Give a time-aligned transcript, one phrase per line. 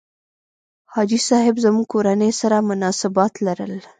[0.93, 3.73] حاجي صاحب زموږ کورنۍ سره مناسبات لرل.